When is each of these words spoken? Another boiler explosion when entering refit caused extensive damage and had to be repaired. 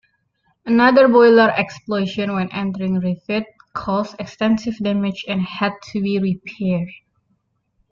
Another 0.65 1.07
boiler 1.07 1.53
explosion 1.55 2.33
when 2.33 2.51
entering 2.53 2.95
refit 3.01 3.45
caused 3.73 4.15
extensive 4.19 4.75
damage 4.79 5.23
and 5.27 5.43
had 5.43 5.73
to 5.91 6.01
be 6.01 6.17
repaired. 6.17 6.89